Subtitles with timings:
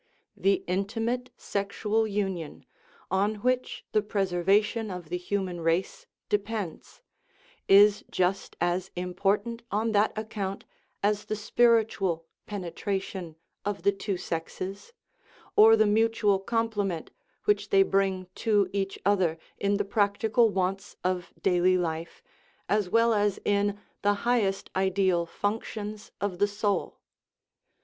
[0.35, 2.65] The intimate sexual union,
[3.11, 7.03] on which the preservation of the human race depends,
[7.67, 10.65] is just as important on that account
[11.03, 12.73] as the spiritual 357
[13.23, 14.93] THE RIDDLE OF THE UNIVERSE penetration of the two sexes,
[15.55, 17.11] or the mutual comple ment
[17.45, 22.23] which they bring to each other in the practical wants of daily life
[22.67, 26.97] as well as in the highest ideal func tions of the soul.